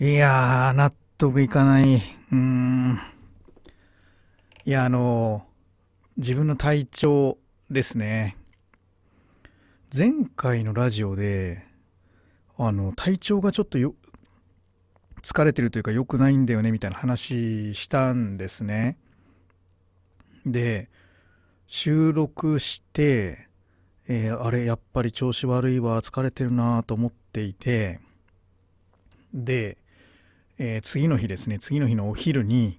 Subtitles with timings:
[0.00, 1.94] いやー、納得いかない。
[1.94, 2.98] うーん。
[4.64, 5.46] いや、あの、
[6.16, 7.38] 自分の体調
[7.70, 8.36] ですね。
[9.96, 11.64] 前回のラジオで、
[12.58, 13.94] あの、体調がちょっとよ、
[15.22, 18.98] 疲れてるというか良くないんだよねみたいな話したんですね。
[20.44, 20.90] で、
[21.68, 23.46] 収録して、
[24.08, 28.00] えーあれ、やっぱり調子悪いわ、疲れてるなと思っていて、
[29.32, 29.78] で、
[30.58, 32.78] えー次の日ですね、次の日のお昼に、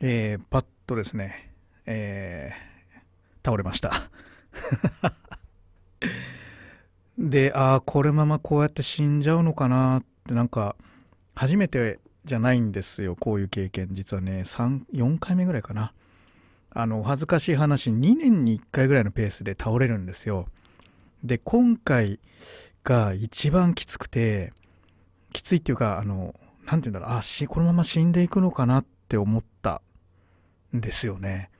[0.00, 1.50] えーパッとですね、
[1.86, 2.70] えー
[3.42, 3.92] 倒れました。
[7.18, 10.76] で、ああ、これままこうやって死んじゃうのかなって、なんか、
[11.34, 13.88] 初めてじゃないんですよ、こういう経験。
[13.92, 15.92] 実はね、3、4回目ぐらいかな。
[16.70, 20.46] あの、恥ずかしい話、2年に1回ぐらいのペースで倒れるんですよ。
[21.24, 22.20] で、今回
[22.84, 24.52] が一番きつくて、
[25.32, 26.34] きついっていうか、あの、
[26.70, 29.82] 何て言うんだろう、あ、し、このまま死んでいくのかなって思った
[30.76, 31.50] んですよね。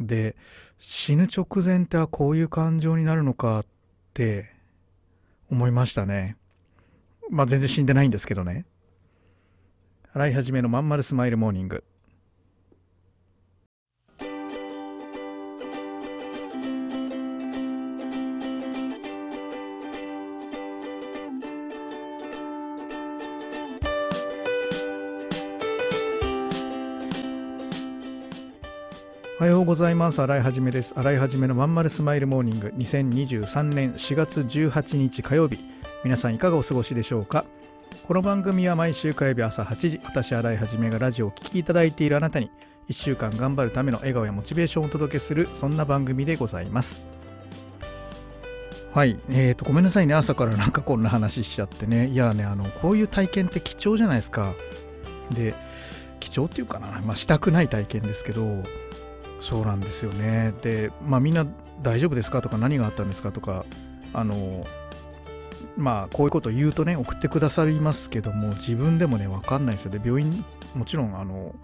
[0.00, 0.36] で、
[0.78, 3.66] 死ぬ直前ってはこういう感情になるのかっ
[4.14, 4.50] て
[5.50, 6.38] 思いましたね。
[7.30, 8.64] まあ全然死んでないんですけどね。
[10.14, 11.84] 洗い始めのまんまるスマイルモーニング。
[29.38, 30.22] おはようございます。
[30.22, 30.94] 洗いはじめです。
[30.96, 35.58] 洗いはじめのまんまるスマイルモーニング2023年4月18日火曜日。
[36.04, 37.44] 皆さんいかがお過ごしでしょうか？
[38.08, 42.50] この番組は毎週火曜日朝8時、私洗いはじめがラジオを聴きいただいているあなたに
[42.88, 47.04] 1週間頑張るための笑顔やモチベーションをお届けするそんな番組でございます。
[48.94, 52.06] はい、えーと、ごめんなさいね、朝からなんかこんな話しちゃってね。
[52.06, 54.54] いやね、あの、こういう体験って貴重じゃないですか。
[55.30, 55.52] で、
[56.20, 58.62] 貴重っていうかな、まあ、したくない体験ですけど、
[59.40, 60.52] そうなんですよね。
[60.62, 61.46] で、まあみんな
[61.82, 62.42] 大丈夫ですか？
[62.42, 63.32] とか何があったんですか？
[63.32, 63.64] とか、
[64.12, 64.66] あの、
[65.76, 69.90] まあこういうこと言うとね、送ってくださいますけども、自分でもね、わかんないですよ。
[69.90, 70.44] で、病院、
[70.74, 71.54] もちろん、あの、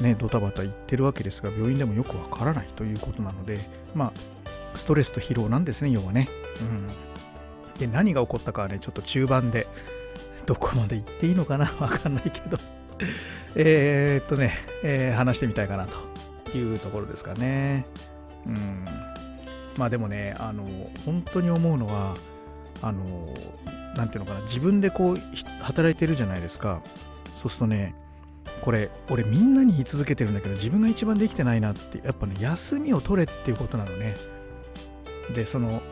[0.00, 3.58] ね、ドタバタ言ってるわけですが、病院でもよくわからないということなので、
[3.94, 4.12] まあ、
[4.74, 6.28] ストレスと疲労なんですね、要はね。
[6.60, 6.88] うん。
[7.78, 9.66] で、何が起こったかはね、ちょっと中盤で、
[10.46, 11.70] どこまで言っていいのかな？
[11.78, 12.58] わかんないけど、
[13.54, 16.09] えっとね、えー話してみたいかなと。
[16.58, 17.86] いうところですかね。
[18.46, 18.84] うん。
[19.76, 20.64] まあでもね、あの、
[21.04, 22.14] 本当に思うのは、
[22.82, 23.34] あの、
[23.96, 25.18] なんていうのかな、自分でこう、
[25.62, 26.82] 働いてるじゃないですか。
[27.36, 27.94] そうするとね、
[28.62, 34.16] これ、俺みんなに言い続けてるんだけど、自分が一番できてないなって、やっぱね、休みを取れっていうことなのね。
[35.34, 35.82] で、その、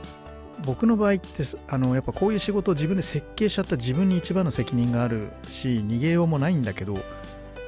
[0.65, 6.95] 僕の場合って、あの、やっぱこういう仕事を自分で設計しちゃった自分に一番の責任があるし、逃げようもないんだけど、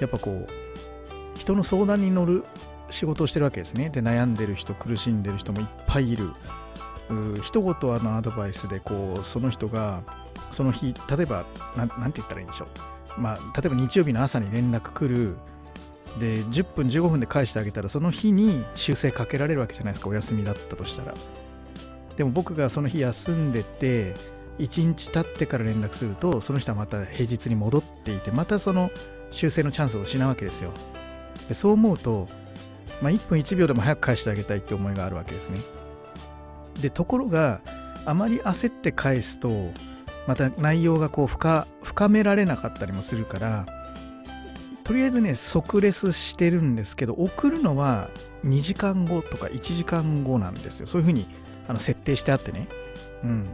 [0.00, 2.44] やっぱこう、人の相談に乗る
[2.90, 3.88] 仕事をしてるわけですね。
[3.90, 6.30] で、悩んでる人、苦しんでる人もいっぱいいる。
[7.10, 10.02] う一言のアドバイスで、こう、その人が、
[10.52, 11.44] その日、例えば、
[11.76, 12.66] なんなんて言ったらいいんでしょ
[13.16, 13.20] う。
[13.20, 15.36] まあ、例えば日曜日の朝に連絡来る。
[16.18, 21.14] で、10分、15分で返してあげたら、その日に修正かけられるわけじゃないですか、お休みだったとしたら。
[22.16, 24.14] でも僕がその日休んでて、
[24.58, 28.90] 1日経ってから連絡すると、その人はまた平日に戻っていて、またその
[29.30, 30.72] 修正のチャンスを失うわけですよ。
[31.48, 32.28] でそう思うと、
[33.00, 35.60] まあ、1分1秒でも早く返してあげたいって思いがあるわけですね。
[36.80, 37.60] でところが
[38.04, 39.70] あまり焦って返すと
[40.26, 43.66] また内容がこう深深められなかったりもするから
[44.84, 48.08] とりあえずね即レスしてるんですけど送るのは
[48.44, 50.86] 2時間後とか1時間後なんですよ。
[50.86, 51.26] そういうふうに
[51.68, 52.66] あの設定してあってね、
[53.22, 53.48] うん、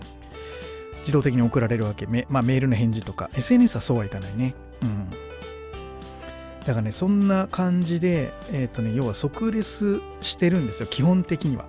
[1.01, 3.31] 自動的に送られるわけ,、まあ、メールの返事とか。
[3.35, 5.09] SNS はそうはいかないね、うん、
[6.67, 11.65] だからね、そんな感じで、えっ、とね、要は即レスしてるんですよ、基本的には。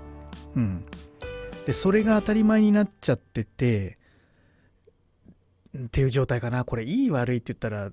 [0.56, 0.84] うん。
[1.68, 4.00] で、それが当たり前になっちゃってて、
[5.78, 6.64] っていう状態かな。
[6.64, 7.92] これ、いい悪いって言ったら、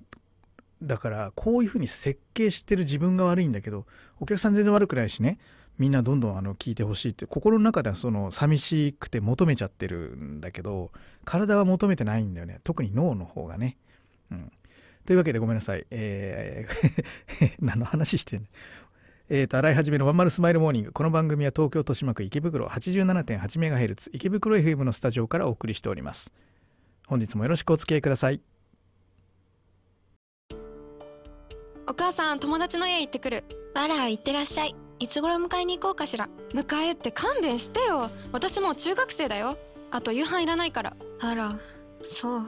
[0.81, 3.85] だから、こういうふうに設計してる自分が悪いんだけど、
[4.19, 5.37] お客さん全然悪くないしね、
[5.77, 10.91] みんなどんどんあの聞いてほしいって、心の中ではその寂しくて求めちゃってるんだけど、
[11.23, 12.61] 体は求めてないんだよね。
[12.63, 13.77] 特に脳の方がね。
[14.31, 14.51] うん。
[15.05, 15.85] というわけでごめんなさい。
[15.91, 18.47] えー 何の話してんの
[19.27, 20.91] えーと、洗い始めのワンマルスマイルモーニング。
[20.91, 26.31] この番組は東京豊島区池袋 87.8MHz 池袋 FM のスタジオからお送りしております。
[27.07, 28.41] 本日もよろしくお付き合いください。
[31.87, 33.43] お母さん友達の家行ってくる
[33.75, 39.57] あら行ってらっしゃいいつ頃迎えに行こうかしら迎えって勘弁してよ私もう中学生だよ
[39.91, 41.59] あと夕飯いらないからあら
[42.07, 42.47] そう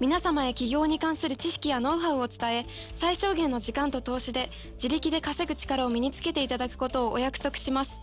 [0.00, 8.00] 皆様へ起業に関する知識やノウハウを伝え最小限の時間と投資で自力で稼ぐ力を身につけていただくことをお約束します。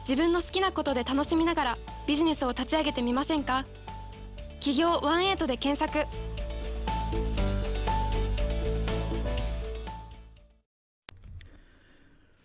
[0.00, 1.78] 自分の好きなことで楽しみながら
[2.08, 3.64] ビジネスを立ち上げてみませんか？
[4.58, 6.06] 企業18で検索。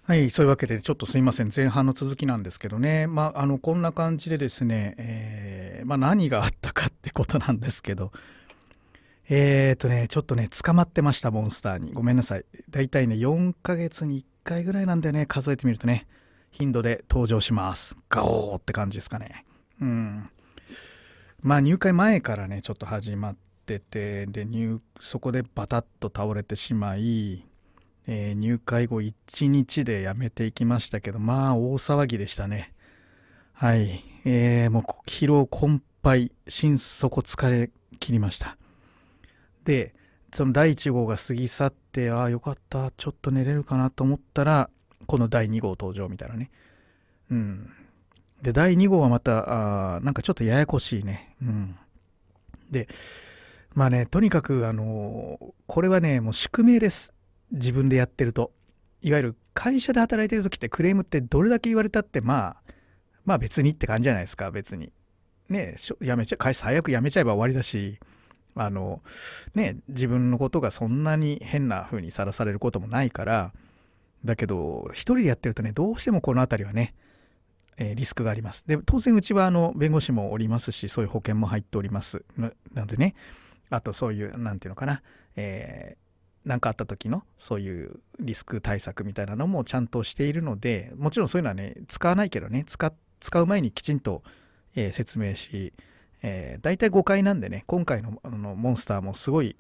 [0.04, 6.67] はい、そういうわけで、ちょっとすいません、前半の続きなんですけどね、まあ、あのこんな感じでですね、えーまあ、何があった
[7.18, 8.12] ことなんですけど、
[9.28, 11.92] えーとね、ちょっとね、捕まってました、モンスターに。
[11.92, 12.46] ごめんなさい。
[12.70, 16.08] だいたいね、4ヶ月に1回ぐらいなんだよね、数えてみるとね、
[16.52, 17.98] 頻度で登場します。
[18.10, 19.46] ガオーって感じですかね。
[19.82, 20.30] うん。
[21.42, 23.36] まあ、入会前からね、ちょっと始まっ
[23.66, 27.46] てて、で、入そこでバタッと倒れてしまい、
[28.10, 32.74] えー入会後1日で辞めていきましたけど、まあ大騒ぎでしたね。
[33.54, 34.04] はい。
[34.24, 35.82] えーもう疲労困
[36.16, 38.58] 憊、心底疲れ切りました。
[39.64, 39.94] で、
[40.34, 44.70] その第1号が過ぎ去って、ああ、よかった、ちょっと寝れるかなと思ったら、
[45.06, 46.52] この第2号登場みたいなね。
[47.32, 47.72] うん。
[48.42, 51.36] で、第2号はまた、あなんかちょっとややこしいね。
[51.42, 51.76] うん。
[52.72, 52.88] で、
[53.74, 57.14] まあね、とにかく、あのーこれはね、もう宿命です。
[57.52, 58.52] 自分でやってると
[59.02, 62.56] いわゆる会社で働いてる時ってクレームってどれだけ言われたってまあ
[63.26, 64.92] まあ別にって感じじゃないですか別に
[65.50, 68.00] ねやめちゃ会社最悪辞めちゃえば終わりだし
[68.56, 69.02] あの
[69.54, 73.54] ね自分のことがそんなに変な風にさらされることもないから
[74.26, 76.96] だけど一人でやってるとねどうしてもこの辺りはね
[77.78, 78.64] えーリスクがあります。
[78.68, 83.14] で当然うちはあの弁護士もおりますしそういう保険も入っておりますなのでね
[83.70, 85.02] あとそういうなんていうのかな、
[85.36, 86.08] えー
[86.48, 94.24] 何かあった時のそういうリスク対策みたいなのもちゃんとしているのでもちろんそういうのはね使わないけどね使使う前にきちんと、
[94.78, 95.74] えー説明し、
[96.22, 99.58] えー、大体誤解なんでね今回のあのモンスターもすごい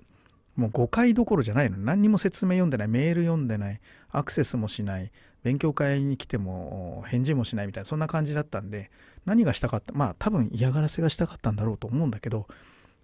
[0.55, 1.77] もう誤解どころじゃないの。
[1.77, 2.87] 何にも説明読んでない。
[2.87, 3.79] メール読んでない。
[4.09, 5.11] アクセスもしない。
[5.43, 7.85] 勉強会に来ても返事もしないみたいな。
[7.85, 8.89] そんな感じだったんで
[9.25, 9.93] 何がしたかった？
[9.93, 12.47] まあ多分嫌がらせがしたかったんだろうと思うんだけど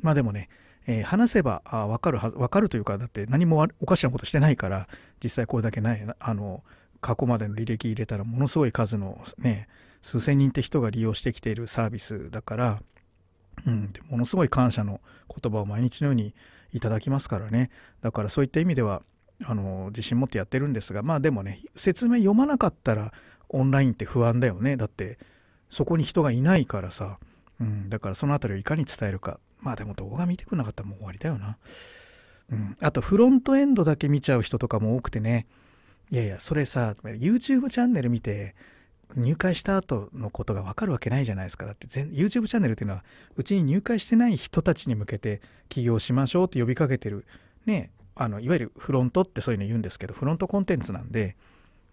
[0.02, 0.50] まあでもね
[0.88, 4.88] えー話せばあ分かるは分かるというかだって何もおかしなことしてないから
[5.24, 6.64] 実際これだけないあの
[7.02, 9.68] 過去までの履歴入れたらものすごい数のね
[10.04, 12.84] 数千人って人が利用してきているサービスだから、
[13.66, 15.02] うん、でものすごい感謝の
[15.42, 16.36] 言葉を毎日のように
[16.74, 17.72] いただきますからね。
[18.02, 19.02] だからそういった意味では
[19.46, 23.14] あの自信持ってやってるんですがまあでもね説明読まなかったら
[23.50, 24.76] オンラインって不安だよね。
[24.76, 25.18] だって
[25.70, 27.18] そこに人がいないからさ、
[27.60, 29.40] うん、だからそのあたりをいかに伝えるか。
[29.62, 31.58] まあでも動画見てくれなかったらもう終わりだよな。
[32.52, 35.48] うん、あとフロントエンドだけ見ちゃう人とかも多くてね。
[36.12, 38.56] いやいやそれさ YouTube チャンネル見て
[39.16, 41.66] 入会した後のことが分かるわけないじゃないですか。
[41.66, 43.04] だって全 YouTube チャンネルっていうのは
[43.36, 47.26] うちに入会してない人たちに向けて起業しましょうって呼びかけてる。
[47.66, 51.36] ねあのいわゆるフロントってそういうの言うんですけどフロントコンテンツなんで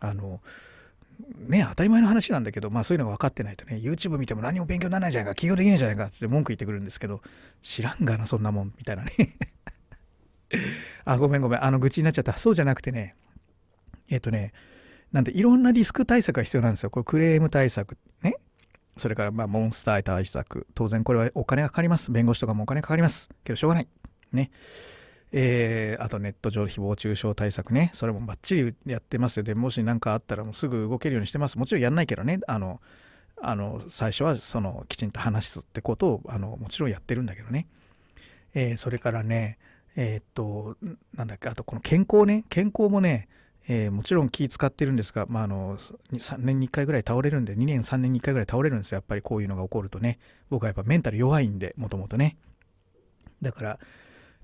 [0.01, 0.41] あの
[1.49, 7.23] ね当たり前の話なんだけどまあそういうのが分かってないとね YouTube 見ても何も勉強にならないじゃないか起業できないじゃないかって文句言ってくるんですけど
[7.63, 9.13] 知らんがなそんなもんみたいなね。
[11.05, 11.65] あごめんごめん。
[11.65, 12.37] あの愚痴になっちゃった。
[12.37, 13.15] そうじゃなくてね
[14.09, 14.53] えっ、とね
[15.13, 16.91] なんでいろんなリスク対策が必要なんですよ。
[16.91, 18.37] これクレーム対策ね。
[18.97, 20.67] それからまあモンスター対策。
[20.75, 22.11] 当然これはお金がかかります。
[22.13, 23.29] 弁護士とかもお金かかります。
[23.45, 23.89] けどしょうがない。
[24.33, 24.51] ね。
[25.33, 27.91] えーあとネット上誹謗中傷対策ね。
[27.95, 29.43] それもバッチリやってますよ。
[29.43, 31.59] でもし何かあったらもうすぐ動けるようにしてます。
[31.59, 32.41] もちろんやんないけどね。
[32.47, 32.81] あの
[33.41, 37.69] あの最初はそのきちんと話すってことをあのもちろんやってるんだけどね、
[38.55, 39.59] えーそれからね
[39.97, 40.77] えーっと
[41.15, 41.49] なんだっけ。
[41.49, 42.45] あとこの健康ね。
[42.49, 43.29] 健康もね
[43.73, 48.97] えーもちろん気使ってるんですが、まあ、あの3年に1回ぐらい倒れるんで2年3年に1回ぐらい倒れるんですよ。
[48.97, 50.19] やっぱりこういうのが起こるとね。
[50.49, 52.37] 僕はやっぱメンタル弱いんでもともとね。
[53.41, 53.79] だから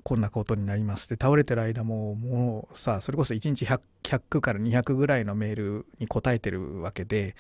[0.05, 1.09] こんなことになります。
[1.09, 7.35] で倒れてる間ももうさそれこそ1日 100, 100から200ぐらいのメールに答えてるわけで、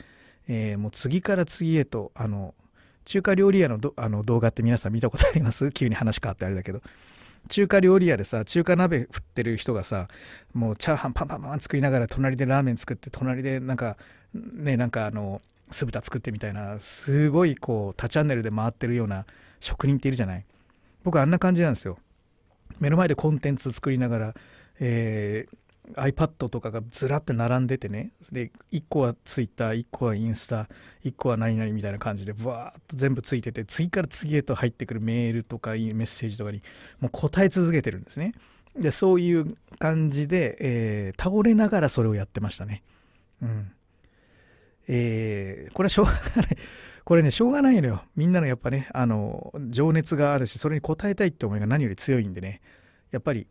[0.49, 2.55] えーもう次から次へとあの
[3.05, 5.71] 中華料理屋のどあの動画って皆さん見たことあります？
[5.71, 6.83] 急に話変わってあれだけど。
[7.49, 10.09] 中華料理屋でさ中華鍋振ってる人がさ
[10.53, 13.97] もうチャーハンパンパンパン作りながら隣でラーメン作って隣でなんか
[14.35, 19.26] ねなんかあの酢豚作ってみたいなすごいこう多チャンネルで回ってるような
[19.61, 20.45] 職人っているじゃない。
[21.03, 21.99] 僕あんな感じなんですよ。
[22.79, 24.35] 目の前でコンテンツ作りながら、
[24.81, 25.57] えー
[25.95, 28.12] iPad とかがずらって並んでてね。
[28.33, 30.69] で1個は Twitter1 個はインスタ
[31.05, 36.62] 1個は何々みたいな感じでわーっと全部ついてて次から次へと入ってくるメールとかメッセージとかに
[37.00, 38.33] もう答え続けてるんですね。
[38.78, 42.83] でそういう感じで、えー、倒れながらそれをやってましたね。
[43.43, 43.73] うん。
[44.88, 46.23] えー、これはしょうがない。
[47.05, 48.02] これねしょうがないのよ。
[48.16, 52.61] みんなのやっぱねあの情熱があるしそれに応えたいって思いが何より強いんでね。
[53.12, 53.47] やっぱり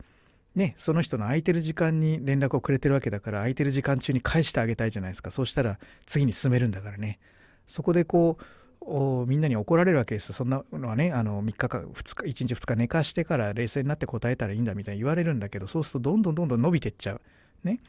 [0.55, 5.31] ね、その人の空いてる時間に連絡をくれてるわけだから空いてる時間中に返してあげたいじゃないですか。
[5.31, 7.19] そうしたら次に進めるんだからね。
[7.67, 17.21] そこでこうみんなに怒られるわけですそんなのはねあの3日か2日1日2日寝かしてから冷静になって答えたらいいんだみたいに言われるんだけどそうするとどんどんどんどん伸びてっちゃう。
[17.63, 17.79] ね。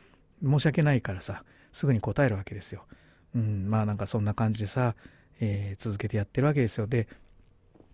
[0.42, 2.86] 申し訳ないからさすぐに答えるわけですよ。
[3.34, 4.94] うんまあなんかそんな感じでさ、
[5.40, 6.86] えー、続けてやってるわけですよ。
[6.86, 7.08] で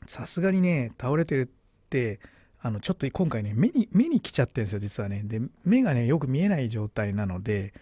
[0.06, 2.20] さすがにね倒れてるって
[2.64, 5.22] あのちょっと今回ね目に目に来ちゃってるんですよ実はね。
[5.24, 7.74] で目がねよく見えない状態なので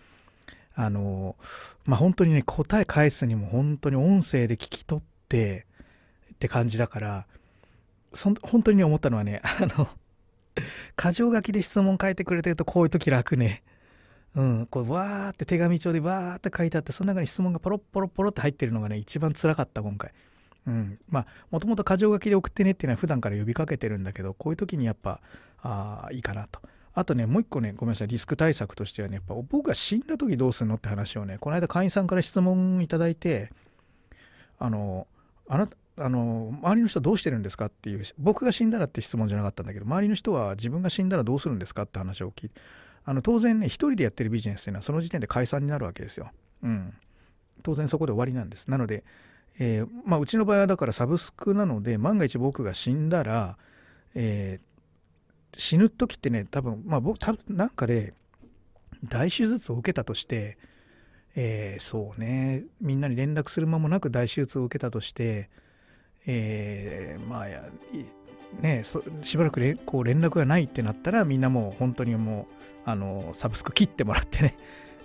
[0.74, 1.36] あの
[1.84, 5.66] まあ本当にね答え返すにも本当に音声で聞き取って
[6.32, 7.26] って感じだから
[8.14, 9.88] そ本当に思ったのはね あの
[10.96, 13.62] 箇条書きで質問書いてくれてるとこういう時楽ね。
[14.36, 20.12] うん、こうわーって手紙帳でわーって書いてあってその中に質問がポロッポロポロって入ってるのがね一番つらかった今回。
[20.66, 25.20] うん、まあもともと箇条書きで送ってねっていうのは普段から呼びかけてるんだけどこういう時にやっぱ
[25.62, 26.60] あいいかなと。
[26.92, 33.52] あとねもう一個ねごめんなさいリスク対策としてはねやっぱ僕が死んだ時どうするのって話をねこの間会員さんから質問いただいて
[34.58, 35.06] あの
[35.48, 42.60] あなたあの周りの人どうしてるんですかっていう僕が死んだらって質問じゃなかったんだけど周りの人は自分が死んだらどうするんですかって話を聞いて
[43.04, 46.30] あの当然ね一人でやってるビジネスっていうのはその時点で解散になるわけですよ。
[46.62, 46.94] うん、
[47.62, 48.70] 当然そこで終わりなんです。
[48.70, 49.04] なので
[49.62, 53.58] えー、まあ、うちの場合はだからサブスクなので万が一僕が死んだら、
[54.14, 58.14] えー、死ぬ時ってね多分まあ僕多分なんかで
[59.04, 60.56] 大手術を受けたとして、
[61.36, 65.50] えー、そうねみんなに連絡する間もなく大手術を受けたとして、
[66.26, 67.62] えー、まあや
[68.62, 68.84] ね
[69.22, 74.56] しばらくこう連絡がないってなったらみんなもう本当にもうあのサブスク切ってもらってね、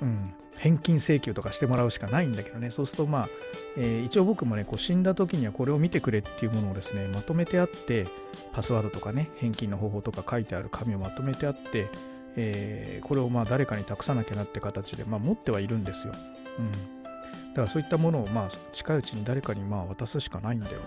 [0.01, 2.71] うん、返金請求とかしてもらうしかないんだけどね。
[2.71, 3.29] そうするとまあ、
[3.77, 8.07] えー、一応僕もねこう死んだ時にはこれを見てくれっていうものをですねまとめてあって
[8.53, 11.87] パスワードとかね返金の方法とか書いてある紙をまとめてあって、
[12.35, 16.13] えー、これをまあ誰かに託さなきゃなって形で、まあ、持ってはいるんですよ、
[16.59, 20.85] うん、だからそういったものをまあ近いうちに誰かにまあ渡すしかないんだよね、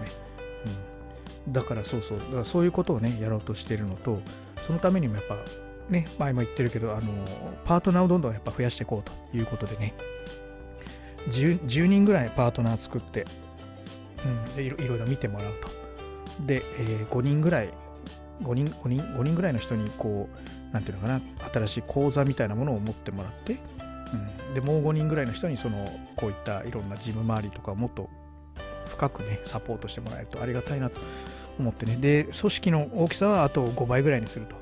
[1.47, 2.19] うん、だからそうそう。
[2.19, 4.21] だからそういうことをねやろうとしてるのと
[4.67, 5.37] そのためにもやっぱ
[5.91, 7.03] ね、前も言ってるけど、あの、
[7.65, 9.95] パートナーをどんどんやっぱ増やしていこうということでね、
[11.31, 13.27] 10, 10人ぐらいパートナー作って、
[14.25, 15.69] うん、でいろいろ見てもらうと。
[16.47, 17.73] で、えー、5人ぐらい、
[18.43, 21.21] 5人、5人、5人ぐらいの人に、こう、なんていうのかな、
[21.53, 23.57] 新しい講座みたいなものを持ってもらって、
[24.49, 28.11] うん、で、もう5人ぐらいの人に、その、こういったいろんな事務周りとかをもっと
[28.89, 31.01] 深くね、サポートしてもらえるとありがたいなと
[31.59, 31.97] 思ってね。
[31.97, 34.57] で、組織の大きさはあと5倍ぐらいにすると。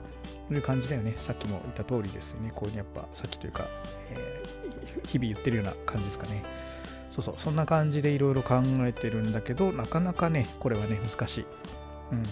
[0.49, 1.15] という感じだよね。
[1.19, 2.53] さっきも言った通りですよね。
[2.55, 3.67] こういうやっぱ、さっきというか、
[4.11, 6.43] えー、日々言ってるような感じですかね。
[7.11, 11.47] そうそう、そんな感じでいろいろ考えてるんだけど、なかなかね、これはね、難しい。
[12.13, 12.23] うん。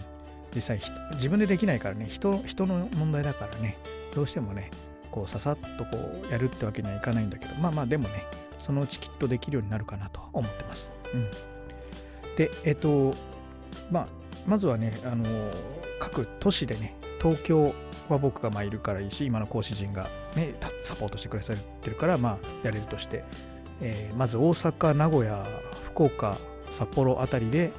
[0.54, 0.80] 実際、
[1.14, 3.76] 自分でできないからね、人、人の問題だからね、
[4.14, 4.70] どうしてもね、
[5.10, 5.96] こう、ささっとこ
[6.28, 8.24] う、やるってわけにはいかないんだけど、まあまあ、でもね、
[8.58, 10.92] そのうちきっとできるようになるかなと思ってます。
[11.12, 12.36] うん。
[12.36, 13.14] で、えっ、と、
[13.90, 14.08] まあ、
[14.46, 15.50] まずはね、あの
[15.98, 17.74] 各都市でね、東京
[18.12, 21.54] は僕がまあいるからいいし今の講師陣が、ね、サポートしてくれて
[21.90, 23.24] るからまあやれるとして、
[23.80, 25.44] えー、まず大阪名古屋
[25.86, 26.36] 福岡
[26.70, 27.72] 札幌あたりで、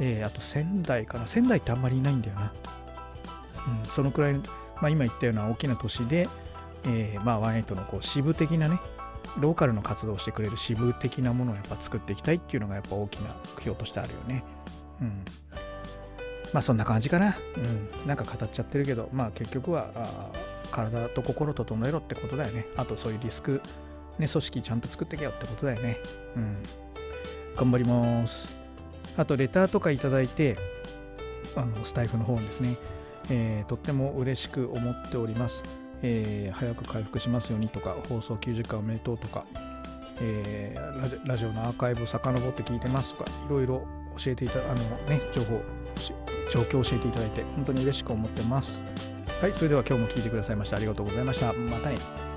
[0.00, 2.52] えー、あと仙台かな仙台ってあんまりいないんだよな、
[3.82, 4.42] うん、そのくらい、ま
[4.82, 6.28] あ、今言ったような大きな都市で、
[6.84, 8.78] えー、まあワンエイトのこう支部的なね
[9.38, 14.44] ローカルの活動をしてくれる支部的なものをやっぱ作っていきたいっていうのがやっぱ大きな目標としてあるよね。
[15.00, 15.24] うん。
[16.52, 17.36] まあそんな感じかな。
[17.56, 18.06] うん。
[18.06, 20.30] なんか語っちゃってるけど、まあ結局は、あ
[20.70, 22.66] 体と心整えろってことだよね。
[22.76, 23.62] あとそういうリスク、
[24.18, 25.98] ね、組織ちゃんと作ってけよってことだよね。
[26.36, 26.62] うん。
[27.56, 28.56] 頑張ります。
[29.16, 30.56] あと、レターとかいただいて、
[31.56, 32.76] あのスタイフの方にですね、
[33.30, 35.62] えー、とっても嬉しく思っております。
[36.02, 39.46] えー、早く回復しますようにとか、放送90回おめでとうとか、
[40.20, 43.86] えー、ラジオのアーカイブ遡って聞いてますとか、いろいろ
[44.18, 44.74] 教えていたあの
[45.08, 45.62] ね、情報
[46.56, 48.80] 状況を教えていただいて本当に嬉しく思ってます。
[49.40, 51.52] はい、それでは今日も聞いてくださいましてありがとうございました。
[51.52, 52.35] またね。